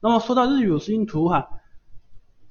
[0.00, 1.48] 那么说到日语五十音图哈，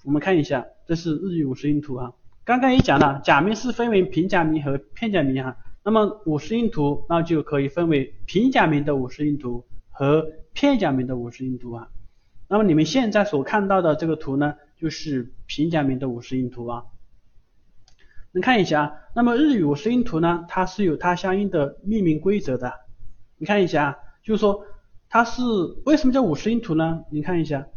[0.03, 2.13] 我们看一下，这是日语五十音图啊。
[2.43, 5.57] 刚刚也讲了，假名是分为平假名和片假名哈。
[5.83, 11.87] 那么五十音图那就可以分为平假名的五十音图和片假名的五十音图啊。
[12.49, 16.83] 那么你们现在所看到的这个图呢，就是平假名的五十音图啊。
[18.33, 22.73] 你看一下，那么日语五十音图呢，它是有它相应的命名规则的。
[23.37, 24.65] 你看一下，就是说
[25.09, 25.41] 它是
[25.85, 27.03] 为什么叫五十音图呢？
[27.09, 27.67] 你看一下，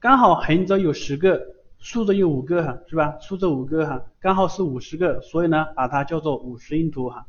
[0.00, 1.40] 刚好横着有十个，
[1.78, 3.18] 竖着有五个哈，是吧？
[3.20, 7.26] 竖着五个哈，刚好是五十个，所以呢，把它叫做五十音图哈。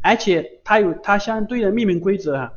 [0.00, 2.52] 而且它有它相对的命名规则哈。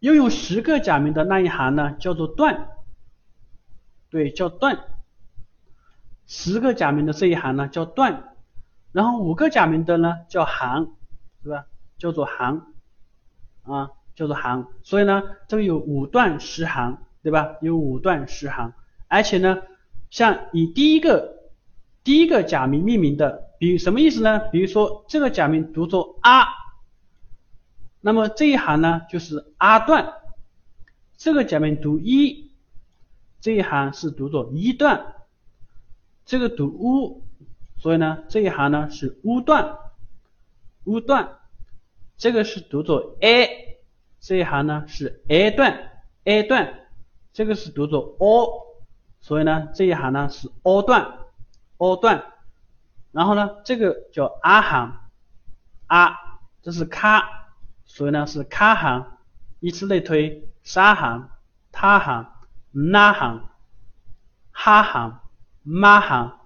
[0.00, 2.68] 拥有十个假名的那一行呢，叫做段，
[4.08, 4.78] 对，叫段。
[6.26, 8.36] 十个假名的这一行呢叫段，
[8.92, 10.92] 然后五个假名的呢叫行，
[11.42, 11.66] 是吧？
[11.98, 12.72] 叫做行，
[13.62, 14.68] 啊，叫做行。
[14.82, 17.56] 所以呢，这个有五段十行，对吧？
[17.62, 18.74] 有五段十行。
[19.08, 19.62] 而且呢，
[20.10, 21.50] 像以第一个
[22.04, 24.38] 第一个假名命名的，比什么意思呢？
[24.50, 26.44] 比如说这个假名读作啊。
[28.02, 30.12] 那么这一行呢，就是啊段，
[31.16, 32.50] 这个假名读一，
[33.40, 35.14] 这一行是读作一段，
[36.24, 37.24] 这个读乌，
[37.78, 39.76] 所以呢这一行呢是乌段，
[40.84, 41.38] 乌段，
[42.16, 43.79] 这个是读作 a，
[44.20, 45.90] 这一行呢是 a 段
[46.24, 46.88] ，a 段，
[47.32, 48.76] 这个是读作 o，
[49.20, 51.18] 所以呢这一行呢是 o 段
[51.78, 52.24] ，o 段，
[53.10, 55.00] 然后呢这个叫啊行，
[55.86, 56.16] 啊，
[56.62, 57.38] 这是卡。
[57.92, 59.18] 所以呢是卡行，
[59.58, 61.28] 以此类推，沙行、
[61.72, 62.30] 他行、
[62.70, 63.48] 那行、
[64.52, 65.18] 哈行、
[65.64, 66.38] 马行、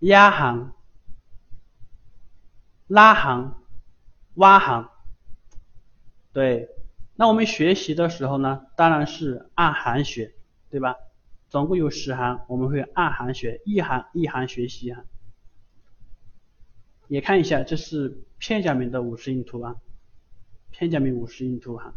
[0.00, 0.72] 呀行、
[2.88, 3.54] 拉行、
[4.34, 4.88] 哇行。
[6.32, 6.68] 对，
[7.20, 10.34] 那我们学习的时候呢，当然是按行学，
[10.70, 10.94] 对吧？
[11.48, 15.02] 总共有十行，我们会按行学，一行一行学习哈。
[17.08, 19.74] 也看一下，这是片假名的五十音图啊。
[20.70, 21.92] 片假名五十音图哈。